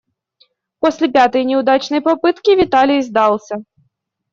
[0.79, 3.63] После пятой неудачной попытки Виталий сдался.